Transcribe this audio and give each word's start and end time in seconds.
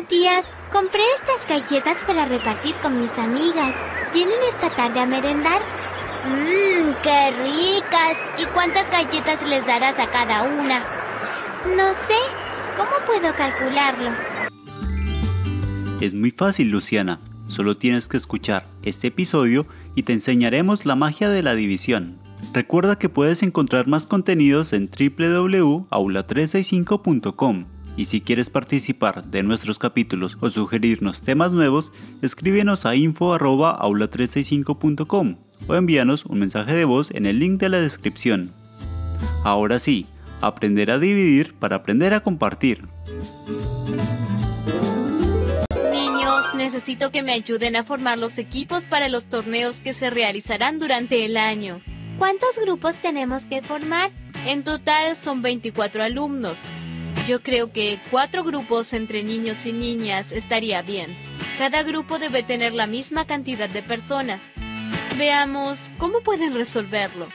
Matías, 0.00 0.46
compré 0.72 1.02
estas 1.16 1.44
galletas 1.48 1.96
para 2.06 2.24
repartir 2.24 2.72
con 2.76 3.00
mis 3.00 3.10
amigas. 3.18 3.74
¿Vienen 4.14 4.36
esta 4.48 4.70
tarde 4.70 5.00
a 5.00 5.06
merendar? 5.06 5.60
Mmm, 6.24 6.92
qué 7.02 7.32
ricas. 7.42 8.16
¿Y 8.38 8.44
cuántas 8.54 8.88
galletas 8.92 9.44
les 9.48 9.66
darás 9.66 9.98
a 9.98 10.08
cada 10.08 10.44
una? 10.44 10.86
No 11.76 11.88
sé. 12.06 12.14
¿Cómo 12.76 12.92
puedo 13.06 13.34
calcularlo? 13.34 14.10
Es 16.00 16.14
muy 16.14 16.30
fácil, 16.30 16.70
Luciana. 16.70 17.18
Solo 17.48 17.76
tienes 17.76 18.06
que 18.06 18.18
escuchar 18.18 18.68
este 18.84 19.08
episodio 19.08 19.66
y 19.96 20.04
te 20.04 20.12
enseñaremos 20.12 20.86
la 20.86 20.94
magia 20.94 21.28
de 21.28 21.42
la 21.42 21.56
división. 21.56 22.20
Recuerda 22.52 23.00
que 23.00 23.08
puedes 23.08 23.42
encontrar 23.42 23.88
más 23.88 24.06
contenidos 24.06 24.72
en 24.72 24.88
www.aula365.com 24.88 27.77
y 27.98 28.06
si 28.06 28.20
quieres 28.20 28.48
participar 28.48 29.24
de 29.24 29.42
nuestros 29.42 29.80
capítulos 29.80 30.38
o 30.40 30.50
sugerirnos 30.50 31.22
temas 31.22 31.50
nuevos, 31.50 31.90
escríbenos 32.22 32.86
a 32.86 32.94
info.aula365.com 32.94 35.36
o 35.66 35.74
envíanos 35.74 36.24
un 36.24 36.38
mensaje 36.38 36.74
de 36.74 36.84
voz 36.84 37.10
en 37.10 37.26
el 37.26 37.40
link 37.40 37.58
de 37.60 37.70
la 37.70 37.80
descripción. 37.80 38.52
Ahora 39.42 39.80
sí, 39.80 40.06
aprender 40.40 40.92
a 40.92 41.00
dividir 41.00 41.54
para 41.54 41.74
aprender 41.76 42.14
a 42.14 42.20
compartir. 42.20 42.86
Niños, 45.90 46.54
necesito 46.54 47.10
que 47.10 47.24
me 47.24 47.32
ayuden 47.32 47.74
a 47.74 47.82
formar 47.82 48.16
los 48.16 48.38
equipos 48.38 48.84
para 48.84 49.08
los 49.08 49.26
torneos 49.26 49.80
que 49.80 49.92
se 49.92 50.08
realizarán 50.08 50.78
durante 50.78 51.24
el 51.24 51.36
año. 51.36 51.82
¿Cuántos 52.16 52.50
grupos 52.62 52.94
tenemos 52.94 53.48
que 53.48 53.60
formar? 53.60 54.12
En 54.46 54.62
total 54.62 55.16
son 55.16 55.42
24 55.42 56.04
alumnos. 56.04 56.58
Yo 57.28 57.42
creo 57.42 57.70
que 57.70 58.00
cuatro 58.10 58.42
grupos 58.42 58.94
entre 58.94 59.22
niños 59.22 59.66
y 59.66 59.72
niñas 59.74 60.32
estaría 60.32 60.80
bien. 60.80 61.14
Cada 61.58 61.82
grupo 61.82 62.18
debe 62.18 62.42
tener 62.42 62.72
la 62.72 62.86
misma 62.86 63.26
cantidad 63.26 63.68
de 63.68 63.82
personas. 63.82 64.40
Veamos 65.18 65.90
cómo 65.98 66.22
pueden 66.22 66.54
resolverlo. 66.54 67.28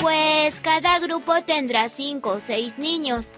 Pues 0.00 0.60
cada 0.60 1.00
grupo 1.00 1.42
tendrá 1.42 1.88
cinco 1.88 2.34
o 2.34 2.40
seis 2.40 2.78
niños. 2.78 3.30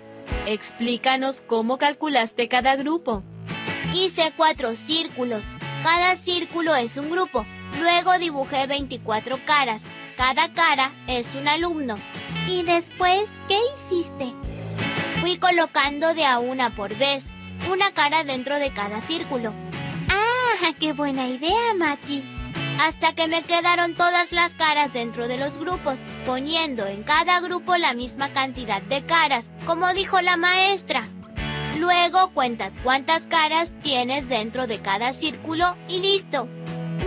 Explícanos 0.44 1.40
cómo 1.40 1.78
calculaste 1.78 2.46
cada 2.46 2.76
grupo. 2.76 3.22
Hice 3.94 4.34
cuatro 4.36 4.74
círculos. 4.74 5.46
Cada 5.82 6.14
círculo 6.16 6.74
es 6.76 6.98
un 6.98 7.10
grupo. 7.10 7.46
Luego 7.80 8.18
dibujé 8.18 8.66
24 8.66 9.40
caras. 9.46 9.80
Cada 10.18 10.52
cara 10.52 10.92
es 11.06 11.26
un 11.34 11.48
alumno. 11.48 11.96
¿Y 12.46 12.64
después 12.64 13.22
qué 13.48 13.58
hiciste? 13.72 14.34
Fui 15.26 15.38
colocando 15.38 16.14
de 16.14 16.24
a 16.24 16.38
una 16.38 16.70
por 16.70 16.94
vez, 16.94 17.24
una 17.68 17.90
cara 17.90 18.22
dentro 18.22 18.60
de 18.60 18.72
cada 18.72 19.00
círculo. 19.00 19.52
¡Ah! 20.08 20.72
¡Qué 20.78 20.92
buena 20.92 21.26
idea, 21.26 21.74
Mati! 21.76 22.22
hasta 22.78 23.12
que 23.12 23.26
me 23.26 23.42
quedaron 23.42 23.94
todas 23.94 24.30
las 24.30 24.54
caras 24.54 24.92
dentro 24.92 25.26
de 25.26 25.36
los 25.36 25.58
grupos, 25.58 25.96
poniendo 26.24 26.86
en 26.86 27.02
cada 27.02 27.40
grupo 27.40 27.76
la 27.76 27.92
misma 27.92 28.32
cantidad 28.32 28.80
de 28.82 29.04
caras, 29.04 29.46
como 29.66 29.92
dijo 29.94 30.20
la 30.20 30.36
maestra. 30.36 31.02
Luego 31.80 32.30
cuentas 32.30 32.72
cuántas 32.84 33.26
caras 33.26 33.72
tienes 33.82 34.28
dentro 34.28 34.68
de 34.68 34.80
cada 34.80 35.12
círculo 35.12 35.76
y 35.88 36.02
listo. 36.02 36.46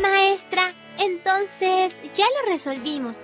Maestra, 0.01 0.73
entonces 0.97 1.93
ya 2.13 2.25
lo 2.25 2.51
resolvimos. 2.51 3.15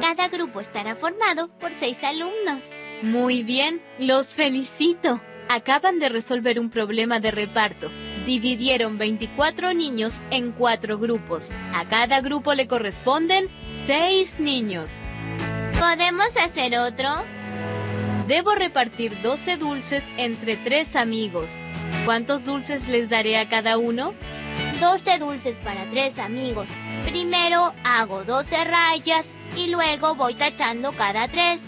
Cada 0.00 0.28
grupo 0.28 0.60
estará 0.60 0.94
formado 0.94 1.48
por 1.58 1.74
seis 1.74 2.04
alumnos. 2.04 2.62
Muy 3.02 3.42
bien, 3.42 3.82
los 3.98 4.28
felicito. 4.28 5.20
Acaban 5.48 5.98
de 5.98 6.08
resolver 6.08 6.58
un 6.58 6.70
problema 6.70 7.20
de 7.20 7.30
reparto 7.30 7.90
dividieron 8.24 8.98
24 8.98 9.74
niños 9.74 10.20
en 10.30 10.52
cuatro 10.52 10.98
grupos. 10.98 11.50
A 11.74 11.84
cada 11.84 12.20
grupo 12.20 12.54
le 12.54 12.66
corresponden 12.66 13.48
6 13.86 14.38
niños. 14.38 14.92
¿Podemos 15.78 16.36
hacer 16.36 16.78
otro? 16.78 17.08
Debo 18.28 18.54
repartir 18.54 19.20
12 19.22 19.56
dulces 19.56 20.04
entre 20.16 20.56
tres 20.56 20.94
amigos. 20.94 21.50
¿Cuántos 22.04 22.44
dulces 22.44 22.88
les 22.88 23.08
daré 23.08 23.36
a 23.36 23.48
cada 23.48 23.78
uno? 23.78 24.14
12 24.80 25.18
dulces 25.18 25.58
para 25.58 25.90
tres 25.90 26.18
amigos. 26.18 26.68
Primero 27.04 27.74
hago 27.84 28.24
12 28.24 28.64
rayas 28.64 29.26
y 29.56 29.70
luego 29.70 30.14
voy 30.14 30.34
tachando 30.34 30.92
cada 30.92 31.28
tres. 31.28 31.60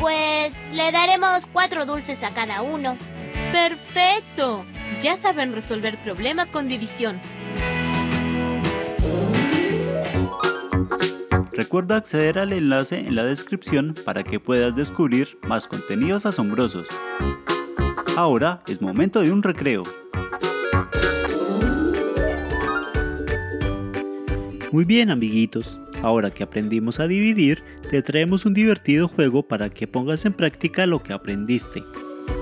Pues 0.00 0.52
le 0.72 0.92
daremos 0.92 1.42
4 1.52 1.86
dulces 1.86 2.22
a 2.22 2.30
cada 2.30 2.62
uno. 2.62 2.96
¡Perfecto! 3.52 4.64
Ya 5.00 5.16
saben 5.16 5.52
resolver 5.52 6.00
problemas 6.02 6.50
con 6.50 6.68
división. 6.68 7.20
Recuerda 11.52 11.96
acceder 11.96 12.38
al 12.38 12.52
enlace 12.52 12.98
en 12.98 13.14
la 13.14 13.24
descripción 13.24 13.94
para 14.04 14.22
que 14.22 14.38
puedas 14.38 14.76
descubrir 14.76 15.38
más 15.48 15.66
contenidos 15.66 16.26
asombrosos. 16.26 16.86
Ahora 18.14 18.62
es 18.66 18.82
momento 18.82 19.22
de 19.22 19.32
un 19.32 19.42
recreo. 19.42 19.82
Muy 24.70 24.84
bien 24.84 25.10
amiguitos, 25.10 25.80
ahora 26.02 26.30
que 26.30 26.42
aprendimos 26.42 27.00
a 27.00 27.06
dividir, 27.06 27.62
te 27.90 28.02
traemos 28.02 28.44
un 28.44 28.54
divertido 28.54 29.08
juego 29.08 29.42
para 29.42 29.70
que 29.70 29.86
pongas 29.86 30.24
en 30.24 30.32
práctica 30.32 30.86
lo 30.86 31.02
que 31.02 31.12
aprendiste. 31.12 31.82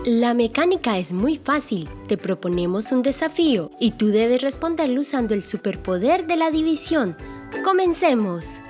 La 0.07 0.35
mecánica 0.35 0.99
es 0.99 1.13
muy 1.13 1.37
fácil. 1.37 1.89
Te 2.09 2.17
proponemos 2.17 2.93
un 2.93 3.03
desafío 3.03 3.71
y 3.81 3.93
tú 3.93 4.09
debes 4.09 4.43
responderlo 4.43 5.01
usando 5.01 5.35
el 5.35 5.45
superpoder 5.45 6.27
de 6.27 6.37
la 6.37 6.51
división. 6.51 7.17
¡Comencemos! 7.65 8.61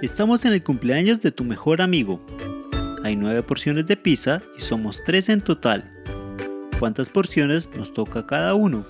Estamos 0.00 0.44
en 0.44 0.52
el 0.52 0.62
cumpleaños 0.62 1.22
de 1.22 1.32
tu 1.32 1.44
mejor 1.44 1.80
amigo. 1.80 2.24
Hay 3.02 3.16
nueve 3.16 3.42
porciones 3.42 3.86
de 3.86 3.96
pizza 3.96 4.42
y 4.56 4.60
somos 4.60 5.02
tres 5.04 5.28
en 5.28 5.40
total. 5.40 5.90
¿Cuántas 6.78 7.08
porciones 7.08 7.70
nos 7.76 7.92
toca 7.92 8.26
cada 8.26 8.54
uno? 8.54 8.84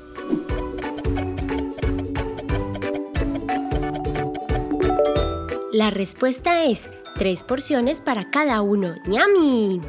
La 5.75 5.91
respuesta 5.91 6.67
es 6.67 6.89
Tres 7.17 7.43
porciones 7.43 8.01
para 8.01 8.31
cada 8.31 8.63
uno. 8.63 8.95
¡Ñami! 9.09 9.81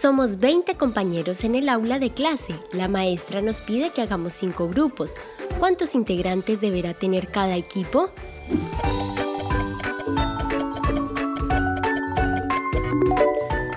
Somos 0.00 0.38
20 0.38 0.76
compañeros 0.76 1.42
en 1.42 1.56
el 1.56 1.68
aula 1.68 1.98
de 1.98 2.12
clase. 2.12 2.54
La 2.72 2.86
maestra 2.86 3.42
nos 3.42 3.60
pide 3.60 3.90
que 3.90 4.00
hagamos 4.00 4.32
5 4.34 4.68
grupos. 4.68 5.16
¿Cuántos 5.58 5.96
integrantes 5.96 6.60
deberá 6.60 6.94
tener 6.94 7.32
cada 7.32 7.56
equipo? 7.56 8.10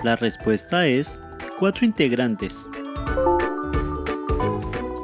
La 0.04 0.16
respuesta 0.16 0.86
es 0.86 1.20
4 1.58 1.88
integrantes. 1.88 2.68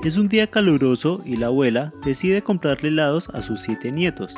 Es 0.03 0.17
un 0.17 0.29
día 0.29 0.47
caluroso 0.47 1.21
y 1.25 1.35
la 1.35 1.45
abuela 1.45 1.93
decide 2.03 2.41
comprarle 2.41 2.89
helados 2.89 3.29
a 3.29 3.43
sus 3.43 3.61
7 3.61 3.91
nietos. 3.91 4.33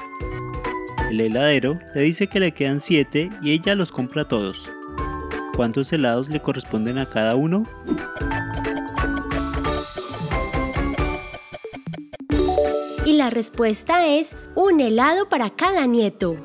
El 1.10 1.22
heladero 1.22 1.80
le 1.96 2.02
dice 2.02 2.28
que 2.28 2.42
le 2.42 2.52
quedan 2.52 2.82
7 2.82 3.30
y 3.42 3.52
ella 3.52 3.74
los 3.74 3.94
compra 3.94 4.28
todos. 4.28 4.70
¿Cuántos 5.56 5.94
helados 5.94 6.28
le 6.28 6.42
corresponden 6.42 6.98
a 6.98 7.06
cada 7.06 7.38
uno? 7.38 7.66
Y 13.06 13.14
la 13.14 13.30
respuesta 13.30 14.06
es 14.06 14.36
un 14.56 14.82
helado 14.82 15.30
para 15.30 15.50
cada 15.50 15.86
nieto. 15.86 16.36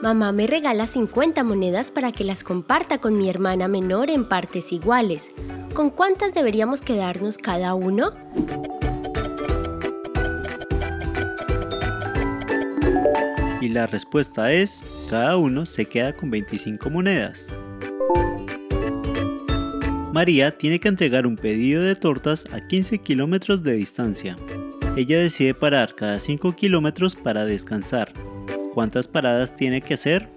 Mamá 0.00 0.32
me 0.32 0.46
regala 0.46 0.86
50 0.86 1.44
monedas 1.44 1.90
para 1.90 2.10
que 2.10 2.24
las 2.24 2.42
comparta 2.42 2.96
con 2.96 3.18
mi 3.18 3.28
hermana 3.28 3.68
menor 3.68 4.08
en 4.08 4.24
partes 4.24 4.72
iguales. 4.72 5.28
¿Con 5.74 5.90
cuántas 5.90 6.34
deberíamos 6.34 6.80
quedarnos 6.80 7.38
cada 7.38 7.74
uno? 7.74 8.12
Y 13.60 13.68
la 13.68 13.86
respuesta 13.86 14.52
es, 14.52 14.84
cada 15.08 15.36
uno 15.36 15.66
se 15.66 15.84
queda 15.84 16.14
con 16.14 16.30
25 16.30 16.90
monedas. 16.90 17.54
María 20.12 20.50
tiene 20.50 20.80
que 20.80 20.88
entregar 20.88 21.26
un 21.26 21.36
pedido 21.36 21.82
de 21.82 21.94
tortas 21.94 22.44
a 22.52 22.60
15 22.60 22.98
kilómetros 22.98 23.62
de 23.62 23.74
distancia. 23.74 24.36
Ella 24.96 25.20
decide 25.20 25.54
parar 25.54 25.94
cada 25.94 26.18
5 26.18 26.56
kilómetros 26.56 27.14
para 27.14 27.44
descansar. 27.44 28.12
¿Cuántas 28.74 29.06
paradas 29.06 29.54
tiene 29.54 29.82
que 29.82 29.94
hacer? 29.94 30.28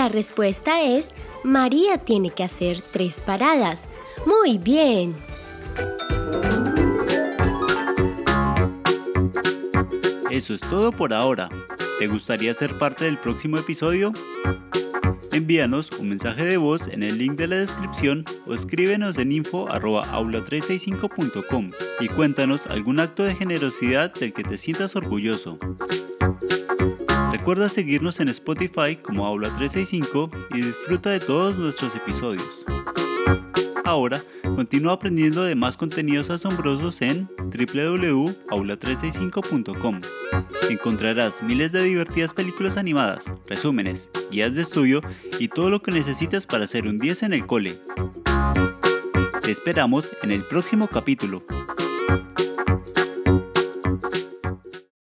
La 0.00 0.08
respuesta 0.08 0.80
es, 0.80 1.10
María 1.44 1.98
tiene 1.98 2.30
que 2.30 2.42
hacer 2.42 2.80
3 2.90 3.20
paradas. 3.20 3.86
Muy 4.24 4.56
bien. 4.56 5.14
Eso 10.30 10.54
es 10.54 10.62
todo 10.62 10.90
por 10.90 11.12
ahora. 11.12 11.50
¿Te 11.98 12.08
gustaría 12.08 12.54
ser 12.54 12.78
parte 12.78 13.04
del 13.04 13.18
próximo 13.18 13.58
episodio? 13.58 14.14
Envíanos 15.32 15.90
un 15.98 16.08
mensaje 16.08 16.44
de 16.44 16.56
voz 16.56 16.86
en 16.86 17.02
el 17.02 17.18
link 17.18 17.32
de 17.32 17.48
la 17.48 17.56
descripción 17.56 18.24
o 18.46 18.54
escríbenos 18.54 19.18
en 19.18 19.32
info.aula365.com 19.32 21.72
y 22.00 22.08
cuéntanos 22.08 22.66
algún 22.68 23.00
acto 23.00 23.24
de 23.24 23.34
generosidad 23.34 24.14
del 24.14 24.32
que 24.32 24.44
te 24.44 24.56
sientas 24.56 24.96
orgulloso. 24.96 25.58
Recuerda 27.40 27.70
seguirnos 27.70 28.20
en 28.20 28.28
Spotify 28.28 28.96
como 29.00 29.26
Aula365 29.26 30.30
y 30.50 30.60
disfruta 30.60 31.08
de 31.08 31.20
todos 31.20 31.56
nuestros 31.56 31.96
episodios. 31.96 32.66
Ahora, 33.86 34.22
continúa 34.42 34.92
aprendiendo 34.92 35.44
de 35.44 35.54
más 35.54 35.78
contenidos 35.78 36.28
asombrosos 36.28 37.00
en 37.00 37.30
www.aula365.com. 37.38 40.00
Encontrarás 40.68 41.42
miles 41.42 41.72
de 41.72 41.82
divertidas 41.82 42.34
películas 42.34 42.76
animadas, 42.76 43.32
resúmenes, 43.48 44.10
guías 44.30 44.54
de 44.54 44.60
estudio 44.60 45.00
y 45.38 45.48
todo 45.48 45.70
lo 45.70 45.80
que 45.80 45.92
necesitas 45.92 46.46
para 46.46 46.64
hacer 46.64 46.86
un 46.86 46.98
10 46.98 47.22
en 47.22 47.32
el 47.32 47.46
cole. 47.46 47.80
Te 49.40 49.50
esperamos 49.50 50.10
en 50.22 50.32
el 50.32 50.44
próximo 50.44 50.88
capítulo. 50.88 51.42